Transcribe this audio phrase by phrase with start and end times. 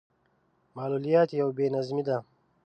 [0.75, 2.17] معلوليت يو بې نظمي ده.